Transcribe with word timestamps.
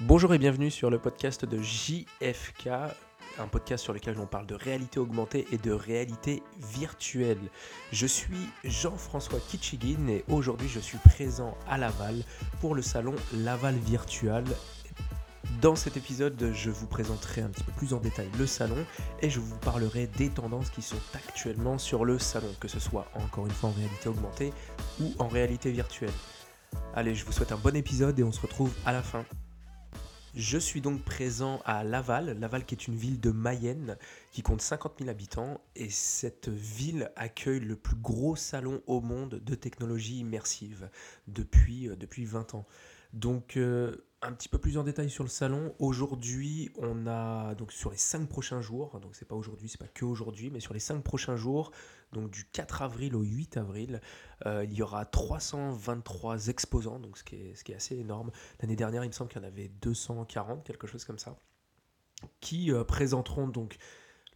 Bonjour 0.00 0.34
et 0.34 0.38
bienvenue 0.38 0.72
sur 0.72 0.90
le 0.90 0.98
podcast 0.98 1.44
de 1.44 1.62
JFK, 1.62 2.66
un 3.38 3.46
podcast 3.46 3.84
sur 3.84 3.92
lequel 3.92 4.18
on 4.18 4.26
parle 4.26 4.44
de 4.44 4.56
réalité 4.56 4.98
augmentée 4.98 5.46
et 5.52 5.56
de 5.56 5.70
réalité 5.70 6.42
virtuelle. 6.58 7.38
Je 7.92 8.04
suis 8.08 8.48
Jean-François 8.64 9.38
Kitschigin 9.38 10.08
et 10.08 10.24
aujourd'hui 10.28 10.68
je 10.68 10.80
suis 10.80 10.98
présent 10.98 11.56
à 11.68 11.78
Laval 11.78 12.24
pour 12.60 12.74
le 12.74 12.82
salon 12.82 13.14
Laval 13.34 13.76
Virtual. 13.76 14.42
Dans 15.62 15.76
cet 15.76 15.96
épisode, 15.96 16.50
je 16.52 16.70
vous 16.70 16.88
présenterai 16.88 17.42
un 17.42 17.48
petit 17.48 17.62
peu 17.62 17.72
plus 17.72 17.94
en 17.94 17.98
détail 17.98 18.28
le 18.36 18.48
salon 18.48 18.84
et 19.22 19.30
je 19.30 19.38
vous 19.38 19.56
parlerai 19.58 20.08
des 20.08 20.28
tendances 20.28 20.70
qui 20.70 20.82
sont 20.82 21.00
actuellement 21.14 21.78
sur 21.78 22.04
le 22.04 22.18
salon, 22.18 22.52
que 22.58 22.66
ce 22.66 22.80
soit 22.80 23.06
encore 23.14 23.46
une 23.46 23.52
fois 23.52 23.70
en 23.70 23.74
réalité 23.74 24.08
augmentée 24.08 24.52
ou 25.00 25.14
en 25.20 25.28
réalité 25.28 25.70
virtuelle. 25.70 26.10
Allez, 26.94 27.14
je 27.14 27.24
vous 27.24 27.30
souhaite 27.30 27.52
un 27.52 27.58
bon 27.58 27.76
épisode 27.76 28.18
et 28.18 28.24
on 28.24 28.32
se 28.32 28.40
retrouve 28.40 28.72
à 28.84 28.92
la 28.92 29.04
fin. 29.04 29.24
Je 30.36 30.58
suis 30.58 30.80
donc 30.80 31.00
présent 31.04 31.62
à 31.64 31.84
Laval, 31.84 32.36
Laval 32.40 32.64
qui 32.64 32.74
est 32.74 32.88
une 32.88 32.96
ville 32.96 33.20
de 33.20 33.30
Mayenne 33.30 33.96
qui 34.32 34.42
compte 34.42 34.60
50 34.60 34.94
000 34.98 35.08
habitants 35.08 35.60
et 35.76 35.88
cette 35.90 36.48
ville 36.48 37.12
accueille 37.14 37.60
le 37.60 37.76
plus 37.76 37.94
gros 37.94 38.34
salon 38.34 38.82
au 38.88 39.00
monde 39.00 39.40
de 39.44 39.54
technologie 39.54 40.18
immersive 40.18 40.90
depuis, 41.28 41.88
euh, 41.88 41.94
depuis 41.94 42.24
20 42.24 42.56
ans. 42.56 42.66
Donc 43.12 43.56
euh, 43.56 44.04
un 44.24 44.32
petit 44.32 44.48
peu 44.48 44.58
plus 44.58 44.78
en 44.78 44.84
détail 44.84 45.10
sur 45.10 45.22
le 45.22 45.28
salon. 45.28 45.74
Aujourd'hui, 45.78 46.70
on 46.78 47.06
a 47.06 47.54
donc 47.54 47.72
sur 47.72 47.90
les 47.90 47.96
5 47.96 48.26
prochains 48.28 48.60
jours, 48.60 48.98
donc 49.00 49.14
c'est 49.14 49.28
pas 49.28 49.34
aujourd'hui, 49.34 49.68
c'est 49.68 49.80
pas 49.80 49.88
que 49.88 50.04
aujourd'hui, 50.04 50.50
mais 50.50 50.60
sur 50.60 50.72
les 50.72 50.80
5 50.80 51.02
prochains 51.02 51.36
jours, 51.36 51.72
donc 52.12 52.30
du 52.30 52.44
4 52.46 52.82
avril 52.82 53.14
au 53.16 53.22
8 53.22 53.58
avril, 53.58 54.00
euh, 54.46 54.64
il 54.64 54.72
y 54.72 54.82
aura 54.82 55.04
323 55.04 56.48
exposants, 56.48 56.98
donc 56.98 57.18
ce 57.18 57.24
qui 57.24 57.36
est, 57.36 57.54
ce 57.54 57.64
qui 57.64 57.72
est 57.72 57.76
assez 57.76 57.96
énorme. 57.96 58.30
L'année 58.60 58.76
dernière, 58.76 59.04
il 59.04 59.08
me 59.08 59.12
semble 59.12 59.30
qu'il 59.30 59.42
y 59.42 59.44
en 59.44 59.48
avait 59.48 59.68
240, 59.82 60.64
quelque 60.64 60.86
chose 60.86 61.04
comme 61.04 61.18
ça, 61.18 61.36
qui 62.40 62.72
euh, 62.72 62.82
présenteront 62.82 63.48
donc 63.48 63.76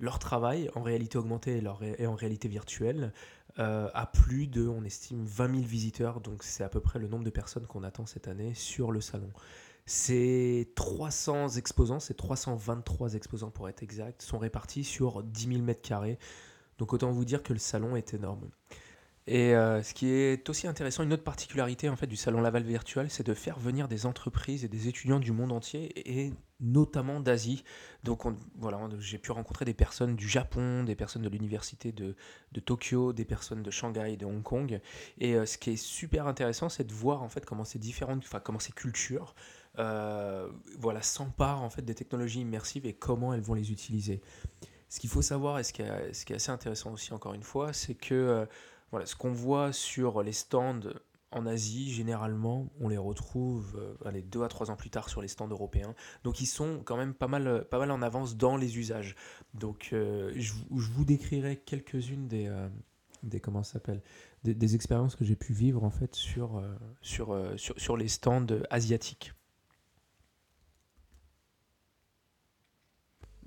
leur 0.01 0.19
travail 0.19 0.71
en 0.75 0.83
réalité 0.83 1.19
augmentée 1.19 1.63
et, 1.99 2.07
en 2.07 2.15
réalité 2.15 2.47
virtuelle 2.47 3.13
euh, 3.59 3.89
à 3.95 4.07
plus 4.07 4.47
de, 4.47 4.69
on 4.69 4.85
estime, 4.85 5.25
20 5.25 5.57
000 5.57 5.67
visiteurs, 5.67 6.21
donc 6.21 6.45
c'est 6.45 6.63
à 6.63 6.69
peu 6.69 6.81
près 6.81 6.99
le 6.99 7.09
nombre 7.09 7.25
de 7.25 7.31
personnes 7.31 7.67
qu'on 7.67 7.83
attend 7.83 8.07
cette 8.07 8.29
année 8.29 8.55
sur 8.55 8.93
le 8.93 9.01
salon. 9.01 9.33
Ces 9.89 10.71
300 10.75 11.57
exposants, 11.57 11.99
ces 11.99 12.13
323 12.13 13.15
exposants 13.15 13.51
pour 13.51 13.71
être 13.71 13.83
exact, 13.83 14.21
sont 14.21 14.37
répartis 14.37 14.85
sur 14.85 15.23
10 15.23 15.49
000 15.49 15.63
mètres 15.63 15.81
carrés. 15.81 16.19
Donc 16.77 16.93
autant 16.93 17.11
vous 17.11 17.25
dire 17.25 17.43
que 17.43 17.55
le 17.55 17.59
salon 17.59 17.97
est 17.97 18.13
énorme. 18.13 18.51
Et 19.27 19.55
euh, 19.55 19.83
ce 19.83 19.95
qui 19.95 20.09
est 20.09 20.47
aussi 20.51 20.67
intéressant, 20.67 21.05
une 21.05 21.13
autre 21.15 21.25
particularité 21.25 21.89
en 21.89 21.97
fait 21.97 22.07
du 22.07 22.17
salon 22.17 22.43
Laval 22.43 22.65
virtuel, 22.65 23.09
c'est 23.09 23.27
de 23.27 23.33
faire 23.33 23.59
venir 23.59 23.89
des 23.89 24.05
entreprises 24.05 24.63
et 24.63 24.69
des 24.69 24.89
étudiants 24.89 25.21
du 25.21 25.33
monde 25.33 25.53
entier 25.53 25.91
et 26.11 26.35
notamment 26.61 27.21
d'Asie. 27.21 27.65
Donc 28.05 28.25
voilà, 28.59 28.79
j'ai 28.99 29.17
pu 29.17 29.33
rencontrer 29.33 29.65
des 29.65 29.73
personnes 29.73 30.17
du 30.17 30.29
Japon, 30.29 30.85
des 30.85 30.97
personnes 30.97 31.23
de 31.23 31.31
l'université 31.31 31.93
de, 31.93 32.15
Tokyo, 32.61 33.15
des 33.15 33.25
personnes 33.25 33.63
de 33.63 33.71
Shanghai, 33.71 34.19
de 34.19 34.27
Hong 34.27 34.43
Kong. 34.43 34.81
Et 35.19 35.35
euh, 35.35 35.47
ce 35.47 35.57
qui 35.57 35.71
est 35.71 35.77
super 35.77 36.27
intéressant, 36.27 36.69
c'est 36.69 36.85
de 36.85 36.93
voir 36.93 37.23
en 37.23 37.31
fait 37.31 37.47
comment 37.47 37.65
ces 37.65 37.79
différentes, 37.79 38.23
enfin 38.25 38.41
comment 38.41 38.59
ces 38.59 38.73
cultures 38.73 39.35
euh, 39.79 40.49
voilà, 40.79 41.03
s'emparent 41.03 41.63
en 41.63 41.71
fait 41.71 41.83
des 41.83 41.95
technologies 41.95 42.41
immersives 42.41 42.87
et 42.87 42.95
comment 42.95 43.33
elles 43.33 43.41
vont 43.41 43.55
les 43.55 43.71
utiliser. 43.71 44.21
Ce 44.89 45.01
qu'il 45.01 45.11
faut 45.11 45.23
savoir 45.23 45.59
et 45.59 45.65
ce 45.65 45.73
qui, 45.73 45.83
est, 45.83 46.13
ce 46.13 46.25
qui, 46.25 46.33
est, 46.33 46.37
assez 46.37 46.51
intéressant 46.51 46.93
aussi 46.93 47.13
encore 47.13 47.35
une 47.35 47.43
fois, 47.43 47.73
c'est 47.73 47.95
que 47.95 48.15
euh, 48.15 48.47
voilà, 48.91 49.07
ce 49.07 49.15
qu'on 49.15 49.33
voit 49.33 49.73
sur 49.73 50.23
les 50.23 50.33
stands 50.33 50.81
en 51.31 51.45
Asie, 51.45 51.93
généralement, 51.93 52.71
on 52.81 52.89
les 52.89 52.97
retrouve 52.97 53.77
euh, 53.79 54.09
allez, 54.09 54.23
deux 54.23 54.43
à 54.43 54.49
trois 54.49 54.71
ans 54.71 54.77
plus 54.77 54.89
tard 54.89 55.11
sur 55.11 55.21
les 55.21 55.29
stands 55.29 55.49
européens. 55.49 55.95
Donc 56.25 56.41
ils 56.41 56.47
sont 56.47 56.81
quand 56.85 56.97
même 56.97 57.15
pas 57.15 57.29
mal, 57.29 57.67
pas 57.71 57.79
mal 57.79 57.91
en 57.91 58.03
avance 58.03 58.37
dans 58.37 58.57
les 58.57 58.79
usages. 58.79 59.15
Donc 59.55 59.89
je, 59.91 60.33
je, 60.35 60.91
vous 60.91 61.05
décrirai 61.05 61.59
quelques-unes 61.59 62.27
des, 62.27 62.51
des 63.23 63.41
comment 63.41 63.63
des, 64.43 64.55
des, 64.55 64.75
expériences 64.75 65.17
que 65.17 65.25
j'ai 65.25 65.37
pu 65.37 65.53
vivre 65.53 65.85
en 65.85 65.91
fait 65.91 66.15
sur, 66.15 66.63
sur, 67.03 67.39
sur, 67.57 67.79
sur 67.79 67.97
les 67.99 68.09
stands 68.09 68.47
asiatiques. 68.71 69.35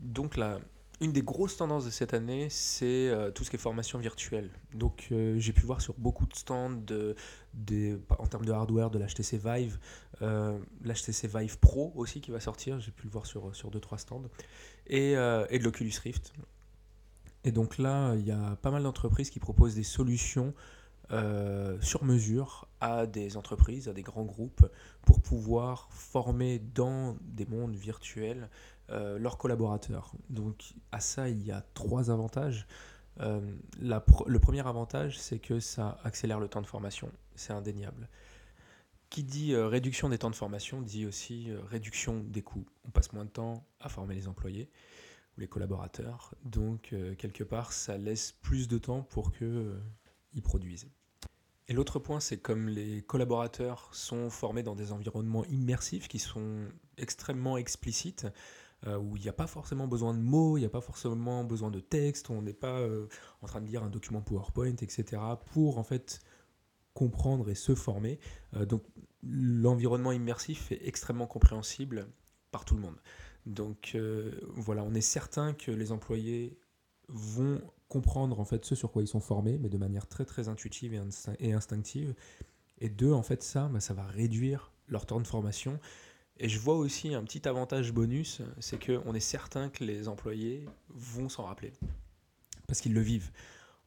Donc 0.02 0.36
la, 0.36 0.60
une 1.02 1.12
des 1.12 1.24
grosses 1.24 1.58
tendances 1.58 1.86
de 1.86 1.90
cette 1.90 2.14
année, 2.14 2.48
c'est 2.52 3.10
euh, 3.10 3.32
tout 3.32 3.44
ce 3.44 3.50
qui 3.50 3.56
est 3.56 3.60
formation 3.60 3.98
virtuelle. 3.98 4.52
Donc 4.76 5.08
euh, 5.12 5.36
j'ai 5.40 5.52
pu 5.52 5.66
voir 5.66 5.82
sur 5.82 5.96
beaucoup 5.98 6.28
de 6.28 6.36
stands, 6.36 6.70
de, 6.70 7.16
en 8.20 8.28
termes 8.28 8.46
de 8.46 8.52
hardware, 8.52 8.92
de 8.92 9.00
l'HTC 9.00 9.38
Vive, 9.44 9.80
euh, 10.22 10.60
l'HTC 10.84 11.28
Vive 11.28 11.58
Pro 11.58 11.92
aussi 11.96 12.22
qui 12.22 12.30
va 12.30 12.40
sortir, 12.40 12.80
j'ai 12.80 12.92
pu 12.92 13.06
le 13.06 13.12
voir 13.12 13.26
sur, 13.26 13.56
sur 13.56 13.72
2-3 13.72 13.98
stands, 13.98 14.30
et, 14.86 15.14
et 15.14 15.60
de 15.60 15.64
l'Oculus 15.64 15.94
Rift. 16.04 16.34
Et 17.44 17.52
donc 17.52 17.80
là, 17.80 18.14
il 18.16 18.26
y 18.26 18.32
a 18.32 18.56
pas 18.62 18.70
mal 18.70 18.84
d'entreprises 18.84 19.32
qui 19.32 19.40
proposent 19.40 19.76
des 19.76 19.84
solutions 19.84 20.54
sur 21.82 22.04
mesure 22.04 22.68
à 22.80 23.06
des 23.06 23.38
entreprises, 23.38 23.90
à 23.90 23.94
des 23.94 24.04
grands 24.04 24.24
groupes, 24.24 24.66
pour 25.02 25.20
pouvoir 25.22 25.90
former 25.92 26.60
dans 26.60 27.18
des 27.22 27.46
mondes 27.46 27.76
virtuels 27.76 28.50
euh, 28.92 29.18
leurs 29.18 29.38
collaborateurs. 29.38 30.14
Donc 30.30 30.74
à 30.92 31.00
ça, 31.00 31.30
il 31.30 31.42
y 31.44 31.52
a 31.52 31.64
trois 31.74 32.12
avantages. 32.12 32.68
Euh, 33.20 33.40
le 33.80 34.40
premier 34.40 34.66
avantage, 34.66 35.20
c'est 35.20 35.40
que 35.40 35.60
ça 35.60 36.00
accélère 36.04 36.40
le 36.40 36.48
temps 36.48 36.62
de 36.62 36.68
formation, 36.68 37.10
c'est 37.36 37.54
indéniable. 37.54 38.10
Qui 39.10 39.24
dit 39.24 39.54
euh, 39.54 39.68
réduction 39.68 40.10
des 40.10 40.18
temps 40.18 40.30
de 40.30 40.36
formation 40.36 40.82
dit 40.82 41.06
aussi 41.06 41.50
réduction 41.70 42.20
des 42.20 42.42
coûts. 42.42 42.66
On 42.86 42.92
passe 42.92 43.14
moins 43.14 43.26
de 43.26 43.30
temps 43.30 43.66
à 43.80 43.90
former 43.90 44.16
les 44.16 44.28
employés 44.28 44.70
ou 45.38 45.42
les 45.42 45.48
collaborateurs, 45.48 46.36
donc 46.44 46.94
quelque 47.18 47.46
part, 47.46 47.72
ça 47.72 47.98
laisse 47.98 48.34
plus 48.34 48.68
de 48.68 48.78
temps 48.78 49.02
pour 49.04 49.32
qu'ils 49.32 50.42
produisent. 50.44 50.88
Et 51.70 51.74
l'autre 51.74 52.00
point, 52.00 52.20
c'est 52.20 52.36
comme 52.36 52.68
les 52.68 53.02
collaborateurs 53.02 53.88
sont 53.94 54.30
formés 54.30 54.62
dans 54.62 54.76
des 54.76 54.92
environnements 54.92 55.46
immersifs 55.46 56.10
qui 56.10 56.20
sont 56.20 56.68
extrêmement 56.98 57.56
explicites, 57.56 58.28
euh, 58.88 58.98
où 58.98 59.16
il 59.16 59.22
n'y 59.22 59.30
a 59.30 59.34
pas 59.34 59.46
forcément 59.46 59.88
besoin 59.88 60.14
de 60.16 60.20
mots, 60.20 60.58
il 60.58 60.62
n'y 60.62 60.66
a 60.66 60.70
pas 60.70 60.82
forcément 60.82 61.44
besoin 61.44 61.70
de 61.70 61.80
texte, 61.80 62.32
on 62.32 62.42
n'est 62.42 62.54
pas 62.54 62.80
euh, 62.80 63.08
en 63.42 63.48
train 63.48 63.62
de 63.62 63.68
lire 63.68 63.84
un 63.84 63.90
document 63.90 64.22
PowerPoint, 64.22 64.76
etc., 64.82 65.22
pour 65.54 65.78
en 65.78 65.84
fait 65.84 66.20
comprendre 66.96 67.50
et 67.50 67.56
se 67.56 67.76
former. 67.76 68.20
Euh, 68.56 68.66
donc 68.66 68.84
l'environnement 69.22 70.12
immersif 70.12 70.72
est 70.72 70.88
extrêmement 70.88 71.28
compréhensible 71.28 72.08
par 72.50 72.66
tout 72.66 72.74
le 72.74 72.82
monde. 72.82 72.98
Donc 73.46 73.98
voilà, 74.56 74.84
on 74.84 74.94
est 74.94 75.02
certain 75.02 75.54
que 75.54 75.72
les 75.72 75.92
employés 75.92 76.60
vont 77.08 77.62
comprendre 77.88 78.40
en 78.40 78.46
fait 78.46 78.66
ce 78.66 78.74
sur 78.74 78.92
quoi 78.92 79.04
ils 79.04 79.08
sont 79.08 79.20
formés, 79.20 79.58
mais 79.60 79.70
de 79.70 79.78
manière 79.78 80.08
très 80.08 80.26
très 80.26 80.48
intuitive 80.48 80.94
et, 81.40 81.54
instinctive. 81.54 82.16
Et 82.80 82.90
deux, 82.90 83.12
en 83.12 83.22
fait, 83.22 83.44
ça, 83.44 83.68
bah, 83.68 83.80
ça 83.80 83.94
va 83.94 84.06
réduire 84.06 84.72
leur 84.88 85.06
temps 85.06 85.20
de 85.20 85.28
formation 85.28 85.80
et 86.38 86.50
je 86.50 86.60
vois 86.60 86.76
aussi 86.76 87.14
un 87.14 87.24
petit 87.24 87.48
avantage 87.48 87.92
bonus, 87.92 88.42
c'est 88.60 88.84
qu'on 88.84 89.14
est 89.14 89.20
certain 89.20 89.70
que 89.70 89.84
les 89.84 90.08
employés 90.08 90.66
vont 90.90 91.30
s'en 91.30 91.44
rappeler, 91.44 91.74
parce 92.68 92.82
qu'ils 92.82 92.94
le 92.94 93.02
vivent. 93.02 93.32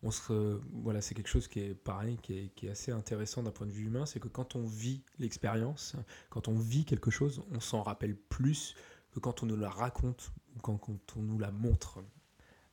On 0.03 0.10
se, 0.10 0.60
voilà, 0.82 1.00
c'est 1.00 1.15
quelque 1.15 1.28
chose 1.31 1.49
qui 1.49 1.60
est 1.60 1.75
pareil, 1.75 2.19
qui 2.22 2.38
est, 2.38 2.55
qui 2.55 2.66
est 2.66 2.71
assez 2.71 2.93
intéressant 2.93 3.43
d'un 3.43 3.50
point 3.50 3.66
de 3.66 3.72
vue 3.72 3.87
humain, 3.87 4.05
c'est 4.05 4.21
que 4.21 4.28
quand 4.28 4.55
on 4.55 4.66
vit 4.66 5.03
l'expérience, 5.19 5.97
quand 6.28 6.47
on 6.49 6.55
vit 6.55 6.84
quelque 6.84 7.10
chose, 7.10 7.43
on 7.53 7.60
s'en 7.60 7.82
rappelle 7.82 8.15
plus 8.15 8.75
que 9.15 9.21
quand 9.21 9.43
on 9.43 9.47
nous 9.47 9.56
la 9.56 9.71
raconte 9.71 10.31
ou 10.55 10.61
quand, 10.61 10.76
quand 10.76 11.16
on 11.16 11.22
nous 11.22 11.38
la 11.38 11.50
montre. 11.50 12.00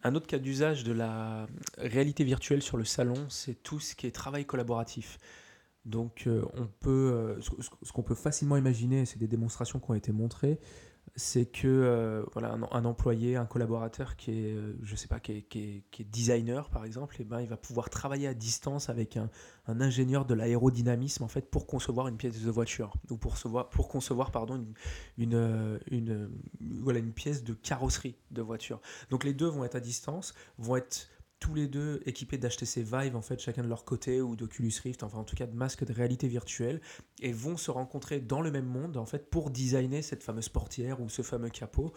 Un 0.04 0.16
autre 0.16 0.28
cas 0.28 0.40
d'usage 0.40 0.84
de 0.84 0.92
la 0.92 1.48
réalité 1.78 2.24
virtuelle 2.24 2.62
sur 2.64 2.76
le 2.76 2.86
salon, 2.86 3.30
c'est 3.30 3.62
tout 3.64 3.80
ce 3.80 3.96
qui 3.96 4.08
est 4.08 4.12
travail 4.12 4.46
collaboratif. 4.46 5.20
Donc 5.86 6.26
euh, 6.28 6.44
on 6.54 6.68
peut, 6.68 6.90
euh, 6.90 7.42
ce, 7.42 7.92
qu'on 7.92 8.04
peut 8.04 8.16
facilement 8.16 8.56
imaginer, 8.56 9.06
c'est 9.06 9.18
des 9.18 9.28
démonstrations 9.28 9.80
qui 9.80 9.90
ont 9.90 9.96
été 9.96 10.12
montrées, 10.12 10.60
c'est 11.16 11.48
que 11.48 11.68
euh, 11.68 12.24
voilà, 12.34 12.54
un, 12.54 12.86
employé, 12.86 13.36
un 13.36 13.48
collaborateur 13.48 14.16
qui 14.16 14.32
est, 14.32 14.56
je 14.84 14.96
sais 14.96 15.08
pas, 15.08 15.20
qui 15.20 15.32
est, 15.32 15.42
qui, 15.42 15.84
est, 16.00 16.04
designer 16.04 16.70
par 16.70 16.86
exemple, 16.86 17.16
et 17.16 17.22
eh 17.22 17.26
ben, 17.26 17.42
il 17.42 17.48
va 17.48 17.58
pouvoir 17.58 17.90
travailler 17.90 18.28
à 18.28 18.36
distance 18.36 18.90
avec 18.90 19.18
un, 19.18 19.32
un 19.66 19.82
ingénieur 19.82 20.26
de 20.26 20.36
l'aérodynamisme 20.36 21.24
en 21.24 21.28
fait 21.28 21.50
pour 21.50 21.66
concevoir 21.66 22.08
une 22.08 22.18
pièce 22.18 22.40
de 22.40 22.52
voiture 22.52 22.94
ou 23.10 23.18
pour 23.18 23.32
concevoir, 23.32 23.70
pour 23.70 23.88
concevoir 23.88 24.32
pardon, 24.32 24.64
une, 25.18 25.80
une, 25.90 26.30
voilà, 26.80 27.00
une 27.00 27.14
pièce 27.14 27.44
de 27.44 27.56
carrosserie 27.56 28.16
de 28.30 28.44
voiture. 28.44 28.80
Donc 29.10 29.24
les 29.24 29.34
deux 29.34 29.48
vont 29.48 29.66
être 29.66 29.76
à 29.76 29.80
distance, 29.82 30.36
vont 30.60 30.76
être 30.76 31.08
tous 31.42 31.56
les 31.56 31.68
deux 31.68 32.02
équipés 32.06 32.38
d'HTC 32.38 32.84
Vive, 32.84 33.16
en 33.16 33.22
fait, 33.22 33.40
chacun 33.40 33.64
de 33.64 33.68
leur 33.68 33.84
côté, 33.84 34.22
ou 34.22 34.36
d'Oculus 34.36 34.72
Rift, 34.84 35.04
enfin 35.04 35.18
en 35.18 35.24
tout 35.24 35.36
cas 35.36 35.48
de 35.48 35.56
masques 35.56 35.84
de 35.84 35.92
réalité 35.92 36.28
virtuelle, 36.28 36.80
et 37.20 37.34
vont 37.34 37.58
se 37.58 37.72
rencontrer 37.72 38.22
dans 38.22 38.42
le 38.42 38.52
même 38.52 38.68
monde, 38.68 38.96
en 38.96 39.08
fait, 39.08 39.30
pour 39.30 39.50
designer 39.50 40.04
cette 40.04 40.24
fameuse 40.24 40.50
portière 40.50 41.02
ou 41.02 41.10
ce 41.10 41.24
fameux 41.24 41.50
capot. 41.50 41.94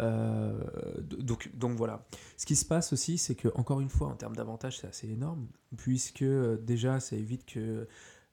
Euh, 0.00 0.58
donc, 1.02 1.54
donc 1.54 1.76
voilà. 1.76 2.06
Ce 2.38 2.46
qui 2.46 2.56
se 2.56 2.64
passe 2.64 2.94
aussi, 2.94 3.18
c'est 3.18 3.34
que, 3.34 3.48
encore 3.54 3.82
une 3.82 3.90
fois, 3.90 4.08
en 4.08 4.16
termes 4.16 4.34
d'avantages, 4.34 4.78
c'est 4.80 4.88
assez 4.88 5.08
énorme, 5.08 5.46
puisque 5.76 6.22
euh, 6.22 6.56
déjà, 6.56 6.98
ça 6.98 7.16
évite 7.16 7.44
que 7.44 7.86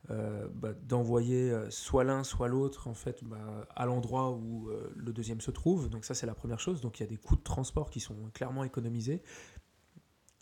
bah, 0.09 0.73
d'envoyer 0.83 1.55
soit 1.69 2.03
l'un, 2.03 2.25
soit 2.25 2.49
l'autre 2.49 2.89
en 2.89 2.93
fait 2.93 3.23
bah, 3.23 3.65
à 3.73 3.85
l'endroit 3.85 4.31
où 4.31 4.69
le 4.93 5.13
deuxième 5.13 5.39
se 5.39 5.49
trouve. 5.49 5.89
Donc 5.89 6.03
ça 6.03 6.13
c'est 6.13 6.25
la 6.25 6.35
première 6.35 6.59
chose. 6.59 6.81
Donc 6.81 6.99
il 6.99 7.03
y 7.03 7.05
a 7.05 7.09
des 7.09 7.15
coûts 7.15 7.37
de 7.37 7.41
transport 7.41 7.89
qui 7.89 8.01
sont 8.01 8.17
clairement 8.33 8.65
économisés. 8.65 9.23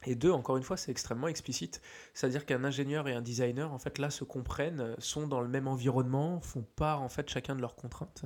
Et 0.06 0.16
deux, 0.16 0.32
encore 0.32 0.58
une 0.58 0.64
fois, 0.64 0.78
c'est 0.78 0.92
extrêmement 0.92 1.28
explicite. 1.28 1.82
C'est-à-dire 2.14 2.46
qu'un 2.46 2.64
ingénieur 2.64 3.08
et 3.08 3.14
un 3.14 3.22
designer, 3.22 3.72
en 3.72 3.78
fait, 3.78 4.00
là, 4.00 4.10
se 4.10 4.24
comprennent, 4.24 4.96
sont 4.98 5.28
dans 5.28 5.42
le 5.42 5.48
même 5.48 5.68
environnement, 5.68 6.42
font 6.42 6.66
part, 6.76 7.02
en 7.02 7.10
fait, 7.10 7.30
chacun 7.30 7.56
de 7.56 7.62
leurs 7.62 7.76
contraintes. 7.76 8.26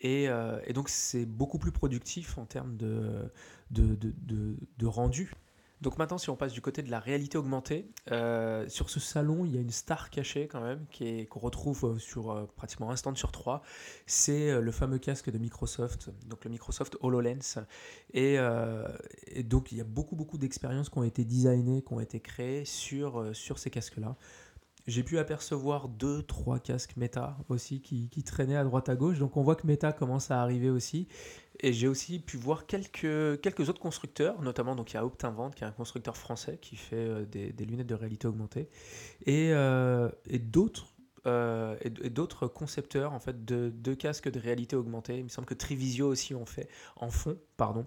Et, 0.00 0.28
euh, 0.28 0.60
donc, 0.72 0.88
c'est 0.88 1.26
beaucoup 1.26 1.58
plus 1.58 1.72
productif 1.72 2.38
en 2.38 2.46
termes 2.46 2.76
de, 2.76 3.30
rendu. 4.84 5.32
Donc 5.84 5.98
maintenant, 5.98 6.16
si 6.16 6.30
on 6.30 6.36
passe 6.36 6.54
du 6.54 6.62
côté 6.62 6.82
de 6.82 6.90
la 6.90 6.98
réalité 6.98 7.36
augmentée, 7.36 7.86
euh, 8.10 8.66
sur 8.70 8.88
ce 8.88 8.98
salon, 9.00 9.44
il 9.44 9.54
y 9.54 9.58
a 9.58 9.60
une 9.60 9.70
star 9.70 10.08
cachée 10.08 10.48
quand 10.48 10.62
même, 10.62 10.86
qu'on 11.28 11.40
retrouve 11.40 11.84
euh, 11.84 11.98
sur 11.98 12.30
euh, 12.30 12.46
pratiquement 12.56 12.90
un 12.90 12.96
stand 12.96 13.18
sur 13.18 13.32
trois. 13.32 13.62
C'est 14.06 14.58
le 14.62 14.72
fameux 14.72 14.96
casque 14.96 15.30
de 15.30 15.36
Microsoft, 15.36 16.08
donc 16.26 16.42
le 16.46 16.50
Microsoft 16.50 16.96
HoloLens. 17.02 17.66
Et, 18.14 18.38
et 19.26 19.42
donc 19.42 19.72
il 19.72 19.78
y 19.78 19.80
a 19.82 19.84
beaucoup, 19.84 20.16
beaucoup 20.16 20.38
d'expériences 20.38 20.88
qui 20.88 20.96
ont 20.96 21.04
été 21.04 21.24
designées, 21.24 21.82
qui 21.82 21.92
ont 21.92 22.00
été 22.00 22.20
créées 22.20 22.64
sur, 22.64 23.34
sur 23.34 23.58
ces 23.58 23.68
casques-là. 23.68 24.16
J'ai 24.86 25.02
pu 25.02 25.18
apercevoir 25.18 25.88
deux, 25.88 26.22
trois 26.22 26.58
casques 26.58 26.96
Meta 26.96 27.38
aussi 27.48 27.80
qui, 27.80 28.10
qui, 28.10 28.22
traînaient 28.22 28.56
à 28.56 28.64
droite 28.64 28.90
à 28.90 28.96
gauche. 28.96 29.18
Donc 29.18 29.36
on 29.36 29.42
voit 29.42 29.56
que 29.56 29.66
Meta 29.66 29.92
commence 29.92 30.30
à 30.30 30.42
arriver 30.42 30.68
aussi. 30.68 31.08
Et 31.60 31.72
j'ai 31.72 31.88
aussi 31.88 32.18
pu 32.18 32.36
voir 32.36 32.66
quelques, 32.66 33.40
quelques 33.40 33.68
autres 33.68 33.80
constructeurs, 33.80 34.42
notamment 34.42 34.74
donc 34.74 34.92
il 34.92 34.94
y 34.94 34.96
a 34.98 35.04
Optinvent, 35.04 35.50
qui 35.50 35.64
est 35.64 35.66
un 35.66 35.72
constructeur 35.72 36.16
français 36.16 36.58
qui 36.60 36.76
fait 36.76 36.96
euh, 36.96 37.24
des, 37.24 37.64
lunettes 37.64 37.86
de 37.86 37.94
réalité 37.94 38.26
augmentée, 38.26 38.68
et, 39.26 39.50
euh. 39.52 40.08
Euh, 41.26 41.76
d'autres 42.10 42.46
concepteurs 42.48 43.14
en 43.14 43.18
fait 43.18 43.46
de, 43.46 43.72
de, 43.74 43.94
casques 43.94 44.30
de 44.30 44.38
réalité 44.38 44.76
augmentée. 44.76 45.16
Il 45.16 45.24
me 45.24 45.28
semble 45.30 45.46
que 45.46 45.54
Trivisio 45.54 46.06
aussi 46.06 46.34
en 46.34 46.44
fait, 46.44 46.68
en 46.96 47.08
fond, 47.08 47.38
pardon. 47.56 47.86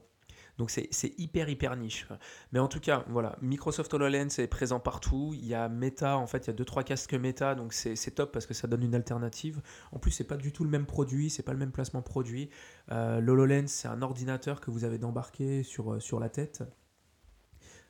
Donc 0.57 0.71
c'est 0.71 0.89
hyper 1.17 1.49
hyper 1.49 1.75
niche. 1.75 2.07
Mais 2.51 2.59
en 2.59 2.67
tout 2.67 2.79
cas, 2.79 3.05
voilà, 3.07 3.37
Microsoft 3.41 3.93
HoloLens 3.93 4.39
est 4.39 4.47
présent 4.47 4.79
partout. 4.79 5.31
Il 5.33 5.45
y 5.45 5.53
a 5.53 5.69
Meta, 5.69 6.17
en 6.17 6.25
fait, 6.25 6.45
il 6.45 6.47
y 6.47 6.49
a 6.49 6.53
deux 6.53 6.65
trois 6.65 6.83
casques 6.83 7.13
Meta, 7.13 7.53
donc 7.53 7.73
c'est 7.73 8.11
top 8.11 8.31
parce 8.31 8.47
que 8.47 8.53
ça 8.53 8.67
donne 8.67 8.83
une 8.83 8.95
alternative. 8.95 9.61
En 9.91 9.99
plus, 9.99 10.11
c'est 10.11 10.23
pas 10.23 10.37
du 10.37 10.51
tout 10.51 10.63
le 10.63 10.69
même 10.69 10.87
produit, 10.87 11.29
c'est 11.29 11.43
pas 11.43 11.53
le 11.53 11.59
même 11.59 11.71
placement 11.71 12.01
produit. 12.01 12.49
Euh, 12.91 13.19
L'HoloLens, 13.21 13.67
c'est 13.67 13.87
un 13.87 14.01
ordinateur 14.01 14.59
que 14.59 14.71
vous 14.71 14.83
avez 14.83 14.97
d'embarquer 14.97 15.61
sur, 15.63 15.93
euh, 15.93 15.99
sur 15.99 16.19
la 16.19 16.29
tête. 16.29 16.63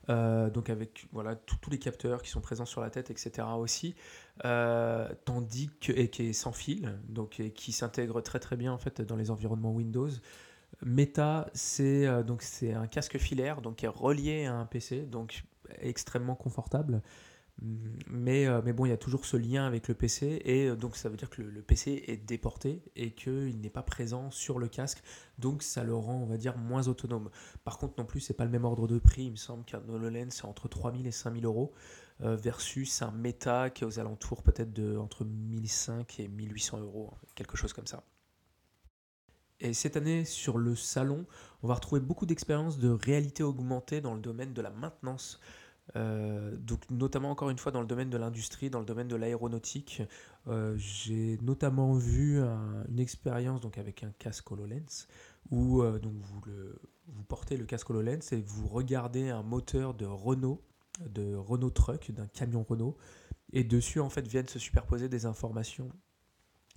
Euh, 0.10 0.50
donc 0.50 0.70
avec 0.70 1.06
voilà 1.12 1.36
tous 1.36 1.70
les 1.70 1.80
capteurs 1.80 2.22
qui 2.22 2.30
sont 2.30 2.40
présents 2.40 2.66
sur 2.66 2.80
la 2.80 2.90
tête, 2.90 3.12
etc. 3.12 3.46
aussi, 3.58 3.96
tandis 4.42 5.70
que 5.82 5.92
et 5.92 6.10
qui 6.10 6.28
est 6.28 6.34
sans 6.34 6.54
fil, 6.54 6.98
donc 7.10 7.42
et 7.42 7.52
qui 7.52 7.74
s'intègre 7.74 8.22
très 8.22 8.40
très 8.40 8.56
bien 8.56 8.72
en 8.72 8.78
fait 8.78 9.02
dans 9.02 9.18
les 9.18 9.32
environnements 9.32 9.74
Windows. 9.74 10.10
Meta, 10.86 11.50
c'est 11.54 12.06
euh, 12.06 12.24
donc 12.24 12.44
un 12.64 12.88
casque 12.88 13.18
filaire 13.18 13.62
donc 13.62 13.78
qui 13.78 13.86
est 13.86 13.90
relié 13.90 14.46
à 14.46 14.56
un 14.56 14.66
PC, 14.66 15.02
donc 15.02 15.44
extrêmement 15.80 16.36
confortable. 16.36 17.02
Mais, 18.08 18.46
euh, 18.46 18.62
mais 18.64 18.72
bon, 18.72 18.86
il 18.86 18.90
y 18.90 18.94
a 18.94 18.98
toujours 18.98 19.26
ce 19.26 19.36
lien 19.36 19.66
avec 19.66 19.88
le 19.88 19.96
PC 19.96 20.44
et 20.46 20.68
euh, 20.68 20.76
donc 20.76 20.96
ça 20.96 21.10
veut 21.10 21.18
dire 21.18 21.32
que 21.32 21.42
le, 21.42 21.62
PC 21.64 22.04
est 22.06 22.18
déporté 22.18 22.84
et 22.96 23.12
qu'il 23.12 23.60
n'est 23.62 23.72
pas 23.72 23.82
présent 23.82 24.30
sur 24.30 24.60
le 24.60 24.68
casque, 24.68 25.02
donc 25.40 25.64
ça 25.64 25.84
le 25.84 25.96
rend, 25.96 26.22
on 26.22 26.28
va 26.28 26.38
dire, 26.38 26.56
moins 26.56 26.88
autonome. 26.88 27.32
Par 27.64 27.80
contre, 27.80 27.96
non 27.98 28.06
plus, 28.06 28.20
c'est 28.20 28.36
pas 28.36 28.46
le 28.46 28.52
même 28.52 28.66
ordre 28.66 28.88
de 28.88 29.00
prix. 29.00 29.24
Il 29.24 29.32
me 29.32 29.38
semble 29.38 29.66
qu'un 29.66 29.82
HoloLens 29.90 30.30
c'est 30.30 30.46
entre 30.46 30.68
3000 30.68 31.08
et 31.08 31.12
5000 31.12 31.46
euros 31.46 31.74
versus 32.20 33.04
un 33.04 33.12
Meta 33.12 33.70
qui 33.70 33.84
est 33.84 33.88
aux 33.88 34.00
alentours 34.00 34.42
peut-être 34.42 34.74
de 34.74 34.98
entre 34.98 35.24
1500 35.24 36.06
et 36.20 36.28
1800 36.28 36.80
euros, 36.80 37.14
quelque 37.36 37.58
chose 37.58 37.74
comme 37.74 37.86
ça. 37.86 38.04
Et 39.60 39.74
cette 39.74 39.98
année, 39.98 40.26
sur 40.26 40.58
le 40.58 40.76
salon, 40.76 41.26
on 41.64 41.68
va 41.68 41.76
retrouver 41.76 42.02
beaucoup 42.02 42.26
d'expériences 42.26 42.78
de 42.78 42.90
réalité 42.90 43.44
augmentée 43.44 44.02
dans 44.02 44.14
le 44.14 44.22
domaine 44.22 44.54
de 44.54 44.62
la 44.62 44.70
maintenance. 44.70 45.40
Euh, 45.96 46.56
donc 46.58 46.82
notamment 46.90 47.32
encore 47.32 47.50
une 47.50 47.58
fois 47.58 47.72
dans 47.72 47.82
le 47.82 47.88
domaine 47.88 48.10
de 48.10 48.18
l'industrie, 48.18 48.70
dans 48.70 48.80
le 48.80 48.86
domaine 48.86 49.08
de 49.08 49.16
l'aéronautique. 49.16 50.02
Euh, 50.48 50.76
j'ai 50.78 51.38
notamment 51.42 51.94
vu 51.94 52.40
une 52.90 53.00
expérience 53.00 53.62
donc 53.62 53.78
avec 53.78 54.04
un 54.04 54.12
casque 54.20 54.52
HoloLens 54.52 55.08
où 55.50 55.82
euh, 55.82 55.98
donc 56.00 56.14
vous, 56.14 56.42
vous 57.08 57.24
portez 57.24 57.58
le 57.58 57.66
casque 57.66 57.90
HoloLens 57.90 58.34
et 58.34 58.42
vous 58.42 58.68
regardez 58.68 59.30
un 59.30 59.44
moteur 59.44 59.94
de 59.94 60.06
Renault, 60.06 60.62
de 61.06 61.36
Renault 61.36 61.70
Truck, 61.70 62.12
d'un 62.12 62.28
camion 62.28 62.64
Renault, 62.64 62.98
et 63.54 63.64
dessus 63.64 64.00
en 64.00 64.10
fait 64.10 64.28
viennent 64.28 64.48
se 64.48 64.60
superposer 64.60 65.08
des 65.08 65.26
informations 65.26 65.90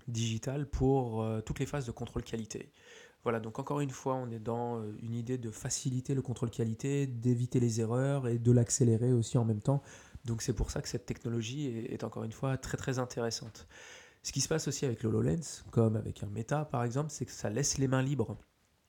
digital 0.09 0.67
pour 0.67 1.23
euh, 1.23 1.41
toutes 1.41 1.59
les 1.59 1.67
phases 1.67 1.87
de 1.87 1.93
contrôle 1.93 2.23
qualité. 2.23 2.73
Voilà, 3.23 3.39
donc 3.39 3.59
encore 3.59 3.81
une 3.81 3.91
fois, 3.91 4.15
on 4.15 4.31
est 4.31 4.39
dans 4.39 4.79
euh, 4.79 4.97
une 5.03 5.15
idée 5.15 5.39
de 5.39 5.51
faciliter 5.51 6.15
le 6.15 6.23
contrôle 6.23 6.51
qualité, 6.51 7.07
d'éviter 7.07 7.61
les 7.61 7.81
erreurs 7.81 8.29
et 8.29 8.39
de 8.39 8.53
l'accélérer 8.53 9.13
aussi 9.13 9.39
en 9.39 9.45
même 9.45 9.61
temps. 9.61 9.83
Donc 10.25 10.43
c'est 10.43 10.55
pour 10.55 10.71
ça 10.71 10.81
que 10.83 10.89
cette 10.89 11.07
technologie 11.07 11.67
est, 11.67 12.05
encore 12.05 12.25
une 12.25 12.33
fois 12.33 12.57
très 12.57 12.77
très 12.77 12.99
intéressante. 12.99 13.67
Ce 14.23 14.33
qui 14.33 14.41
se 14.41 14.49
passe 14.49 14.69
aussi 14.69 14.85
avec 14.85 15.03
l'HoloLens, 15.03 15.65
comme 15.71 15.97
avec 15.97 16.23
un 16.23 16.27
Meta 16.27 16.65
par 16.67 16.85
exemple, 16.85 17.11
c'est 17.11 17.25
que 17.25 17.33
ça 17.33 17.49
laisse 17.49 17.79
les 17.79 17.89
mains 17.89 18.03
libres. 18.03 18.37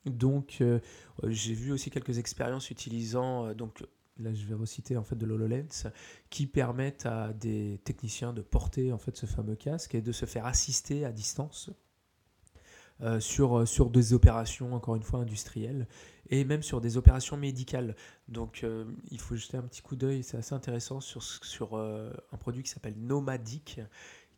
Donc 0.06 0.58
euh, 0.60 0.80
j'ai 1.24 1.54
vu 1.54 1.72
aussi 1.72 1.90
quelques 1.90 2.18
expériences 2.18 2.70
utilisant 2.70 3.54
donc 3.54 3.82
là 4.22 4.34
je 4.34 4.46
vais 4.46 4.56
reciter 4.56 4.98
en 4.98 5.04
fait 5.04 5.16
de 5.16 5.26
l'HoloLens, 5.26 5.92
qui 6.30 6.48
permettent 6.48 7.06
à 7.06 7.34
des 7.34 7.80
techniciens 7.84 8.34
de 8.34 8.42
porter 8.42 8.92
en 8.94 8.98
fait 8.98 9.16
ce 9.16 9.26
fameux 9.26 9.56
casque 9.56 9.96
et 9.96 10.02
de 10.02 10.12
se 10.12 10.26
faire 10.26 10.46
assister 10.46 11.06
à 11.06 11.12
distance 11.12 11.72
euh, 13.04 13.20
sur, 13.20 13.58
euh, 13.58 13.66
sur 13.66 13.90
des 13.90 14.14
opérations, 14.14 14.76
encore 14.76 14.96
une 14.96 15.02
fois, 15.02 15.22
industrielles, 15.22 15.88
et 16.30 16.46
même 16.46 16.62
sur 16.62 16.82
des 16.82 16.98
opérations 16.98 17.36
médicales. 17.36 17.96
Donc 18.28 18.64
euh, 18.64 18.86
il 19.10 19.20
faut 19.20 19.36
jeter 19.36 19.58
un 19.58 19.64
petit 19.64 19.82
coup 19.82 19.96
d'œil, 19.96 20.22
c'est 20.22 20.38
assez 20.38 20.54
intéressant 20.54 21.00
sur, 21.00 21.24
sur 21.24 21.76
un 21.78 22.38
produit 22.38 22.62
qui 22.62 22.70
s'appelle 22.70 22.94
Nomadic, 22.98 23.82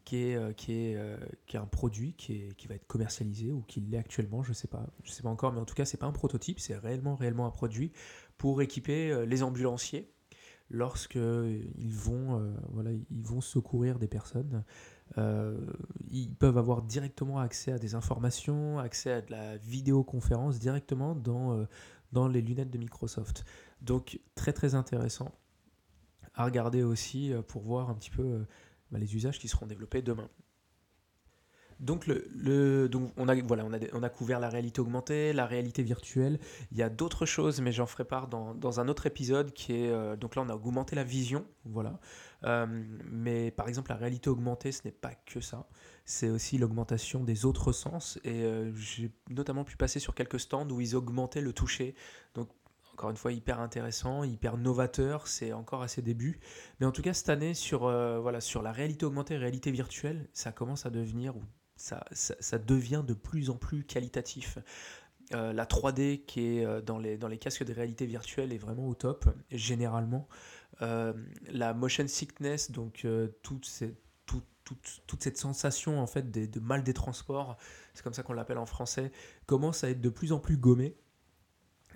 qui 0.04 0.18
est, 0.18 0.56
qui, 0.56 0.74
est, 0.74 0.98
qui 1.46 1.56
est 1.56 1.60
un 1.60 1.66
produit 1.66 2.14
qui, 2.14 2.54
qui 2.58 2.68
va 2.68 2.76
être 2.76 2.88
commercialisé 2.88 3.52
ou 3.52 3.62
qui 3.62 3.80
l'est 3.82 3.98
actuellement, 3.98 4.44
je 4.44 4.50
ne 4.50 4.54
sais 4.54 4.68
pas, 4.68 4.86
je 5.04 5.12
sais 5.12 5.24
pas 5.24 5.30
encore, 5.30 5.54
mais 5.54 5.60
en 5.60 5.66
tout 5.66 5.76
cas 5.76 5.86
c'est 5.86 5.98
pas 5.98 6.06
un 6.06 6.12
prototype, 6.12 6.60
c'est 6.60 6.76
réellement 6.76 7.16
réellement 7.16 7.46
un 7.46 7.52
produit 7.52 7.92
pour 8.38 8.62
équiper 8.62 9.12
euh, 9.12 9.26
les 9.26 9.44
ambulanciers 9.44 10.12
lorsque 10.70 11.16
ils 11.16 11.94
vont, 11.94 12.40
euh, 12.40 12.54
voilà, 12.72 12.92
vont 13.12 13.42
secourir 13.42 14.00
des 14.00 14.08
personnes. 14.08 14.64
Euh, 15.18 15.58
ils 16.10 16.34
peuvent 16.34 16.58
avoir 16.58 16.82
directement 16.82 17.40
accès 17.40 17.72
à 17.72 17.78
des 17.78 17.96
informations, 17.96 18.80
accès 18.80 19.12
à 19.12 19.22
de 19.22 19.32
la 19.32 19.58
vidéoconférence 19.58 20.60
directement 20.60 21.16
dans, 21.16 21.66
dans 22.12 22.28
les 22.28 22.42
lunettes 22.42 22.72
de 22.72 22.78
Microsoft. 22.78 23.46
Donc 23.82 24.20
très 24.36 24.52
très 24.52 24.74
intéressant 24.74 25.32
à 26.34 26.46
regarder 26.46 26.82
aussi 26.82 27.32
pour 27.48 27.62
voir 27.62 27.90
un 27.90 27.94
petit 27.94 28.10
peu 28.10 28.46
bah, 28.94 29.00
les 29.00 29.16
usages 29.16 29.40
qui 29.40 29.48
seront 29.48 29.66
développés 29.66 30.04
demain. 30.04 30.30
Donc, 31.80 32.10
on, 33.18 33.28
a, 33.28 33.36
voilà, 33.42 33.66
on, 33.66 33.74
a, 33.74 33.78
on 33.92 34.04
a 34.04 34.10
couvert 34.10 34.40
la 34.40 34.48
réalité 34.48 34.80
augmentée, 34.80 35.34
la 35.34 35.48
réalité 35.48 35.82
virtuelle. 35.82 36.40
Il 36.72 36.78
y 36.78 36.84
a 36.84 36.90
d'autres 36.90 37.26
choses, 37.26 37.60
mais 37.60 37.72
j'en 37.72 37.88
ferai 37.88 38.06
part 38.06 38.28
dans, 38.28 38.54
dans, 38.54 38.80
un 38.80 38.88
autre 38.88 39.08
épisode 39.08 39.52
qui 39.52 39.74
est. 39.74 39.90
Euh, 39.90 40.16
donc 40.16 40.36
là, 40.36 40.44
on 40.44 40.50
a 40.50 40.56
augmenté 40.56 40.96
la 40.96 41.04
vision, 41.04 41.44
voilà. 41.66 42.00
Euh, 42.46 42.68
mais 43.12 43.52
par 43.52 43.68
exemple, 43.68 43.90
la 43.90 43.98
réalité 43.98 44.30
augmentée, 44.30 44.72
ce 44.72 44.82
n'est 44.86 44.92
pas 44.92 45.16
que 45.26 45.42
ça. 45.42 45.68
C'est 46.06 46.30
aussi 46.30 46.58
l'augmentation 46.58 47.24
des 47.24 47.46
autres 47.46 47.72
sens. 47.72 48.20
Et 48.24 48.44
euh, 48.44 48.74
j'ai 48.76 49.12
notamment 49.30 49.64
pu 49.64 49.76
passer 49.76 50.00
sur 50.00 50.14
quelques 50.14 50.40
stands 50.40 50.70
où 50.70 50.80
ils 50.80 50.96
augmentaient 50.96 51.42
le 51.42 51.52
toucher. 51.52 51.96
Donc 52.36 52.50
encore 52.94 53.10
une 53.10 53.18
fois 53.18 53.32
hyper 53.32 53.60
intéressant, 53.60 54.24
hyper 54.24 54.58
novateur, 54.58 55.28
c'est 55.28 55.52
encore 55.54 55.82
à 55.82 55.88
ses 55.88 56.02
débuts. 56.02 56.40
Mais 56.80 56.86
en 56.86 56.92
tout 56.92 57.02
cas, 57.02 57.14
cette 57.14 57.30
année, 57.30 57.54
sur, 57.54 57.82
voilà, 58.22 58.40
sur 58.40 58.62
la 58.62 58.72
réalité 58.72 59.06
augmentée, 59.06 59.36
réalité 59.36 59.72
virtuelle, 59.72 60.30
ça 60.34 60.52
commence 60.52 60.86
à 60.86 60.90
devenir, 60.90 61.34
ça, 61.76 62.06
devient 62.60 63.04
de 63.06 63.14
plus 63.14 63.50
en 63.50 63.58
plus 63.58 63.84
qualitatif. 63.84 64.60
Euh, 65.34 65.54
la 65.54 65.66
3D 65.66 66.26
qui 66.26 66.58
est 66.58 66.66
euh, 66.66 66.82
dans 66.82 66.98
les, 66.98 67.18
dans 67.18 67.28
les 67.28 67.38
casques 67.38 67.64
de 67.64 67.74
réalité 67.74 68.06
virtuelle 68.06 68.52
est 68.54 68.58
vraiment 68.58 68.88
au 68.88 68.94
top, 68.94 69.26
généralement. 69.52 70.28
Euh, 70.82 71.14
la 71.48 71.74
motion 71.74 72.08
sickness, 72.08 72.72
donc 72.72 73.08
toute, 73.42 73.66
cette, 73.66 73.98
toute, 74.26 75.24
cette 75.24 75.38
sensation 75.38 76.00
en 76.00 76.08
fait 76.08 76.32
de 76.32 76.60
mal 76.60 76.84
des 76.84 76.94
transports, 76.94 77.58
c'est 77.94 78.04
comme 78.04 78.14
ça 78.14 78.24
qu'on 78.24 78.34
l'appelle 78.34 78.58
en 78.58 78.66
français, 78.66 79.12
commence 79.46 79.84
à 79.84 79.90
être 79.90 80.02
de 80.02 80.10
plus 80.10 80.32
en 80.32 80.40
plus 80.40 80.58
gommée. 80.58 80.96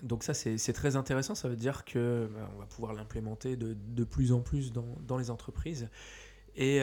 Donc 0.04 0.24
ça 0.24 0.34
c'est 0.34 0.74
très 0.74 0.96
intéressant, 0.96 1.36
ça 1.36 1.50
veut 1.50 1.56
dire 1.56 1.86
que 1.86 2.30
bah, 2.34 2.50
on 2.56 2.60
va 2.60 2.66
pouvoir 2.66 2.94
l'implémenter 2.94 3.56
de, 3.56 4.04
plus 4.04 4.32
en 4.32 4.42
plus 4.42 4.72
dans, 4.72 5.18
les 5.18 5.30
entreprises. 5.30 5.90
Et, 6.56 6.82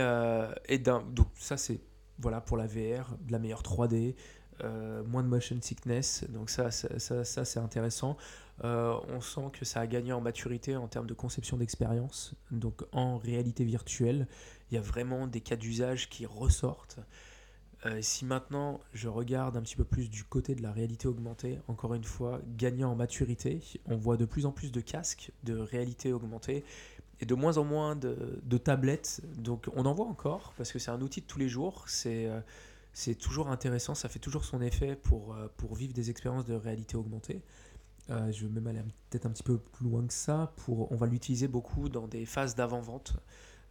et 0.69 0.79
donc 0.79 1.27
ça 1.35 1.57
c'est 1.57 1.81
voilà 2.19 2.41
pour 2.41 2.57
la 2.57 2.67
VR, 2.67 3.17
de 3.21 3.33
la 3.33 3.39
meilleure 3.39 3.63
3D, 3.63 4.15
moins 5.07 5.23
de 5.23 5.29
motion 5.29 5.57
sickness. 5.61 6.25
Donc 6.29 6.51
ça, 6.51 6.71
ça, 6.71 7.25
ça, 7.25 7.45
c'est 7.45 7.59
intéressant. 7.59 8.17
on 8.63 9.21
sent 9.21 9.51
que 9.53 9.65
ça 9.65 9.81
a 9.81 9.87
gagné 9.87 10.13
en 10.13 10.21
maturité 10.21 10.77
en 10.77 10.89
termes 10.89 11.07
de 11.07 11.15
conception 11.15 11.57
d'expérience. 11.57 12.35
Donc 12.51 12.83
en 12.93 13.19
réalité 13.19 13.65
virtuelle, 13.65 14.29
il 14.71 14.75
y 14.75 14.79
a 14.79 14.81
vraiment 14.81 15.27
des 15.27 15.41
cas 15.41 15.57
d'usage 15.57 16.09
qui 16.09 16.27
ressortent. 16.27 16.99
Euh, 17.87 17.99
si 18.01 18.25
maintenant 18.25 18.81
je 18.95 19.09
regarde 19.09 19.57
un 19.57 19.63
petit 19.63 19.77
peu 19.77 19.85
plus 19.85 20.09
du 20.09 20.25
côté 20.25 20.55
de 20.55 20.63
la 20.63 20.73
réalité 20.73 21.07
augmentée, 21.07 21.59
encore 21.69 21.95
une 21.95 22.05
fois, 22.05 22.41
gagnant 22.57 22.93
en 22.93 22.95
maturité, 22.95 23.61
on 23.87 23.97
voit 23.97 24.17
de 24.17 24.25
plus 24.25 24.47
en 24.47 24.53
plus 24.53 24.73
de 24.73 24.81
casques 24.81 25.33
de 25.43 25.57
réalité 25.59 26.13
augmentée 26.13 26.65
et 27.21 27.27
de 27.27 27.35
moins 27.35 27.59
en 27.59 27.65
moins 27.65 27.95
de, 27.95 28.59
tablettes. 28.59 29.21
Donc 29.37 29.69
on 29.75 29.85
en 29.85 29.93
voit 29.93 30.07
encore 30.07 30.55
parce 30.57 30.73
que 30.73 30.79
c'est 30.79 30.91
un 30.91 31.01
outil 31.03 31.21
de 31.21 31.27
tous 31.27 31.39
les 31.39 31.49
jours. 31.49 31.85
C'est 31.87 32.27
euh, 32.27 33.15
toujours 33.21 33.51
intéressant, 33.51 33.95
ça 33.95 34.09
fait 34.09 34.19
toujours 34.19 34.47
son 34.47 34.63
effet 34.63 34.97
pour, 34.97 35.35
euh, 35.35 35.49
pour 35.59 35.75
vivre 35.75 35.93
des 35.93 36.09
expériences 36.09 36.47
de 36.47 36.55
réalité 36.55 36.97
augmentée. 36.97 37.43
je 38.09 38.47
vais 38.47 38.53
même 38.53 38.67
aller 38.67 38.81
peut-être 39.11 39.27
un 39.27 39.31
petit 39.31 39.43
peu 39.43 39.59
plus 39.59 39.85
loin 39.85 40.07
que 40.07 40.13
ça. 40.15 40.55
Pour, 40.57 40.91
on 40.91 40.97
va 40.97 41.07
l'utiliser 41.07 41.49
beaucoup 41.49 41.91
dans 41.91 42.09
des 42.09 42.25
phases 42.25 42.55
d'avant-vente. 42.55 43.15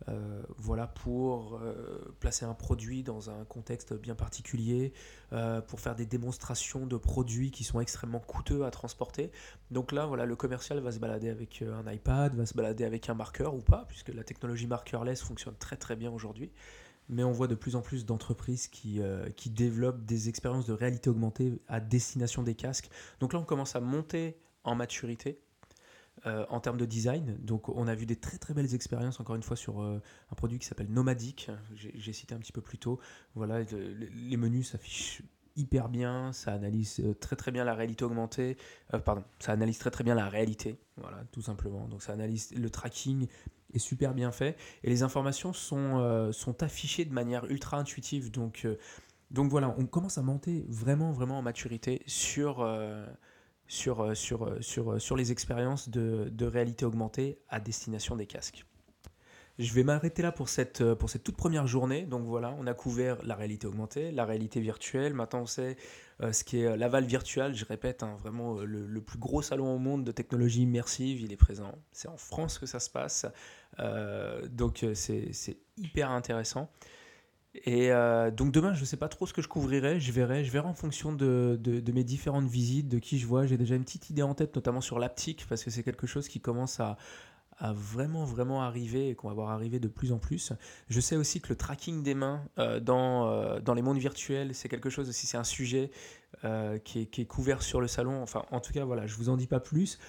Euh, 0.10 0.43
voilà 0.57 0.88
pour 0.88 1.60
euh, 1.62 2.13
placer 2.19 2.45
un 2.45 2.53
produit 2.53 3.03
dans 3.03 3.29
un 3.29 3.45
contexte 3.45 3.93
bien 3.93 4.15
particulier, 4.15 4.93
euh, 5.31 5.62
pour 5.62 5.79
faire 5.79 5.95
des 5.95 6.05
démonstrations 6.05 6.86
de 6.86 6.98
produits 6.98 7.51
qui 7.51 7.63
sont 7.63 7.79
extrêmement 7.79 8.19
coûteux 8.19 8.65
à 8.65 8.72
transporter. 8.72 9.31
Donc 9.72 9.91
là, 9.91 10.05
voilà, 10.05 10.25
le 10.25 10.36
commercial 10.36 10.79
va 10.79 10.91
se 10.91 11.00
balader 11.00 11.29
avec 11.29 11.62
un 11.62 11.89
iPad, 11.91 12.36
va 12.36 12.45
se 12.45 12.53
balader 12.53 12.83
avec 12.83 13.10
un 13.10 13.13
marqueur 13.13 13.55
ou 13.55 13.62
pas, 13.62 13.86
puisque 13.88 14.10
la 14.10 14.24
technologie 14.24 14.67
markerless 14.67 15.22
fonctionne 15.22 15.55
très 15.57 15.77
très 15.77 15.95
bien 15.95 16.12
aujourd'hui. 16.12 16.51
Mais 17.10 17.24
on 17.24 17.31
voit 17.31 17.48
de 17.48 17.55
plus 17.55 17.75
en 17.75 17.81
plus 17.81 18.05
d'entreprises 18.05 18.67
qui, 18.67 19.01
qui 19.36 19.50
développent 19.50 20.05
des 20.05 20.29
expériences 20.29 20.65
de 20.65 20.72
réalité 20.72 21.10
augmentée 21.10 21.62
à 21.67 21.81
destination 21.81 22.43
des 22.43 22.55
casques. 22.55 22.89
Donc 23.19 23.33
là, 23.33 23.39
on 23.39 23.43
commence 23.43 23.75
à 23.75 23.81
monter 23.81 24.38
en 24.63 24.75
maturité 24.75 25.41
euh, 26.25 26.46
en 26.50 26.62
termes 26.62 26.77
de 26.77 26.86
design. 26.86 27.38
Donc 27.42 27.68
on 27.68 27.86
a 27.86 27.96
vu 27.96 28.06
des 28.06 28.15
très 28.15 28.38
très 28.38 28.53
belles 28.53 28.74
expériences 28.74 29.20
encore 29.20 29.36
une 29.36 29.44
fois 29.44 29.58
sur 29.58 29.82
euh, 29.82 30.01
un 30.32 30.36
produit 30.36 30.58
qui 30.58 30.65
s'appelle 30.65 30.89
Nomadic, 30.89 31.51
j'ai 31.75 32.13
cité 32.13 32.34
un 32.34 32.39
petit 32.39 32.53
peu 32.53 32.62
plus 32.62 32.77
tôt. 32.77 32.98
Voilà, 33.36 33.60
les 33.62 34.38
menus 34.38 34.72
s'affichent 34.72 35.22
hyper 35.58 35.89
bien, 35.89 36.32
ça 36.32 36.53
analyse 36.53 37.01
euh, 37.01 37.13
très 37.13 37.36
très 37.36 37.51
bien 37.51 37.65
la 37.65 37.74
réalité 37.74 38.06
augmentée, 38.06 38.56
pardon, 39.03 39.25
ça 39.39 39.51
analyse 39.51 39.77
très 39.80 39.92
très 39.92 40.06
bien 40.06 40.15
la 40.15 40.30
réalité, 40.30 40.77
voilà, 40.96 41.18
tout 41.34 41.42
simplement. 41.42 41.89
Donc 41.89 42.01
ça 42.01 42.13
analyse 42.13 42.53
le 42.56 42.70
tracking 42.70 43.27
est 43.74 43.80
super 43.80 44.13
bien 44.13 44.32
fait 44.32 44.56
et 44.84 44.89
les 44.89 45.03
informations 45.03 45.51
sont, 45.51 46.32
sont 46.32 46.63
affichées 46.63 47.03
de 47.03 47.13
manière 47.13 47.44
ultra 47.51 47.77
intuitive. 47.77 48.32
Donc, 48.32 48.65
donc 49.30 49.50
voilà, 49.50 49.75
on 49.77 49.88
commence 49.88 50.18
à 50.18 50.22
monter 50.22 50.63
vraiment 50.70 51.12
vraiment 51.12 51.39
en 51.39 51.42
maturité 51.42 52.01
sur 52.06 52.63
sur, 53.74 54.01
euh, 54.01 54.13
sur, 54.13 54.44
euh, 54.44 54.62
sur, 54.62 54.94
euh, 54.94 55.00
sur 55.00 55.15
les 55.15 55.32
expériences 55.32 55.89
de, 55.89 56.30
de, 56.32 56.46
réalité 56.46 56.86
augmentée 56.86 57.39
à 57.50 57.60
destination 57.60 58.15
des 58.15 58.27
casques. 58.27 58.65
Je 59.58 59.74
vais 59.74 59.84
m'arrêter 59.84 60.22
là 60.22 60.32
pour 60.32 60.50
cette, 60.50 60.84
pour 60.96 61.10
cette 61.10 61.24
toute 61.24 61.38
première 61.38 61.65
journée. 61.68 62.03
Donc 62.03 62.25
voilà, 62.25 62.56
on 62.60 62.68
a 62.68 62.74
couvert 62.74 63.18
la 63.24 63.36
réalité 63.36 63.68
augmentée, 63.68 64.12
la 64.12 64.25
réalité 64.25 64.60
virtuelle. 64.60 65.13
Maintenant, 65.13 65.42
on 65.42 65.46
sait 65.46 65.77
ce 66.32 66.44
qui 66.44 66.62
est 66.62 66.75
Laval 66.75 67.06
Virtual. 67.06 67.53
Je 67.53 67.63
répète, 67.63 68.01
hein, 68.01 68.18
vraiment 68.24 68.56
le, 68.56 68.88
le, 68.88 69.01
plus 69.01 69.20
gros 69.20 69.44
salon 69.44 69.75
au 69.75 69.77
monde 69.77 70.03
de 70.03 70.12
technologie 70.12 70.63
immersive. 70.63 71.22
Il 71.22 71.32
est 71.32 71.38
présent. 71.38 71.72
C'est 71.92 72.08
en 72.08 72.18
France 72.18 72.58
que 72.58 72.65
ça 72.65 72.80
se 72.80 72.89
passe. 72.89 73.27
donc 74.50 74.84
c'est 74.96 75.58
hyper 75.77 76.10
intéressant. 76.10 76.72
Et 77.55 77.91
euh, 77.91 78.31
donc 78.31 78.51
demain, 78.51 78.74
je 78.74 78.81
ne 78.81 78.86
sais 78.86 78.98
pas 78.98 79.10
trop 79.10 79.27
ce 79.27 79.33
que 79.33 79.41
je 79.41 79.48
couvrirai, 79.48 80.00
je 80.00 80.12
verrai, 80.12 80.43
je 80.43 80.51
verrai 80.51 80.67
en 80.67 80.74
fonction 80.74 81.13
de, 81.13 81.60
mes 81.93 82.03
différentes 82.03 82.48
visites, 82.48 82.89
de 82.89 82.98
qui 82.98 83.19
je 83.19 83.27
vois. 83.27 83.45
J'ai 83.45 83.57
déjà 83.57 83.75
une 83.75 83.83
petite 83.83 84.10
idée 84.10 84.24
en 84.24 84.33
tête, 84.33 84.55
notamment 84.55 84.81
sur 84.81 84.98
l'aptique, 84.98 85.45
parce 85.48 85.63
que 85.63 85.69
c'est 85.69 85.83
quelque 85.83 86.07
chose 86.07 86.27
qui 86.27 86.39
commence 86.39 86.79
à, 86.79 86.98
vraiment 87.75 88.25
vraiment 88.25 88.62
arriver 88.62 89.10
et 89.10 89.15
qu'on 89.15 89.29
va 89.29 89.36
voir 89.36 89.51
arriver 89.51 89.79
de 89.79 89.88
plus 89.88 90.12
en 90.12 90.17
plus. 90.17 90.51
Je 90.89 91.00
sais 91.00 91.15
aussi 91.15 91.39
que 91.39 91.48
le 91.48 91.55
tracking 91.55 92.03
des 92.03 92.15
mains 92.15 92.43
euh, 92.57 92.81
dans, 92.81 93.29
euh, 93.29 93.60
dans 93.62 93.74
les 93.74 93.81
mondes 93.81 94.00
virtuels, 94.00 94.53
c'est 94.53 94.67
quelque 94.67 94.89
chose 94.89 95.07
aussi, 95.07 95.27
c'est 95.27 95.38
un 95.38 95.45
sujet 95.45 95.91
qui 96.83 97.01
est, 97.01 97.05
qui, 97.05 97.22
est, 97.22 97.25
couvert 97.25 97.62
sur 97.62 97.79
le 97.79 97.88
salon. 97.88 98.22
Enfin, 98.22 98.43
en 98.51 98.60
tout 98.60 98.74
cas, 98.74 98.83
voilà, 98.83 99.05
je 99.07 99.15
vous 99.15 99.29
en 99.29 99.38
dis 99.38 99.48
pas 99.48 99.62
plus. 99.62 100.00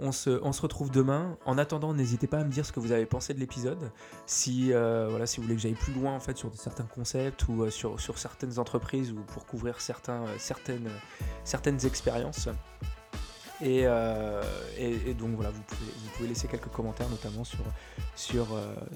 On 0.00 0.12
se, 0.12 0.30
retrouve 0.60 0.90
demain. 0.90 1.36
En 1.44 1.58
attendant, 1.58 1.92
n'hésitez 1.92 2.28
pas 2.28 2.38
à 2.38 2.44
me 2.44 2.50
dire 2.50 2.64
ce 2.64 2.72
que 2.72 2.78
vous 2.78 2.92
avez 2.92 3.06
pensé 3.06 3.34
de 3.34 3.40
l'épisode. 3.40 3.90
Si, 4.26 4.72
euh, 4.72 5.08
voilà, 5.10 5.26
si 5.26 5.38
vous 5.38 5.42
voulez 5.44 5.56
que 5.56 5.60
j'aille 5.62 5.74
plus 5.74 5.92
loin 5.92 6.14
en 6.14 6.20
fait, 6.20 6.36
sur 6.36 6.54
certains 6.54 6.84
concepts 6.84 7.48
ou 7.48 7.64
euh, 7.64 7.70
sur, 7.70 8.00
sur, 8.00 8.16
certaines 8.16 8.60
entreprises 8.60 9.10
ou 9.10 9.16
pour 9.22 9.44
couvrir 9.44 9.80
certains, 9.80 10.24
euh, 10.24 10.34
certaines, 10.38 10.88
certaines 11.42 11.84
expériences. 11.84 12.48
Et, 13.60 13.86
et, 14.78 15.14
donc 15.14 15.30
voilà, 15.34 15.50
vous 15.50 15.62
pouvez, 15.62 15.90
vous 15.90 16.10
pouvez 16.14 16.28
laisser 16.28 16.46
quelques 16.46 16.68
commentaires, 16.68 17.08
notamment 17.08 17.42
sur, 17.42 17.58
sur, 18.14 18.46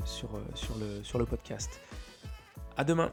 sur, 0.04 0.28
sur, 0.54 0.76
le, 0.78 1.02
sur 1.02 1.18
le 1.18 1.26
podcast. 1.26 1.80
À 2.76 2.84
demain! 2.84 3.12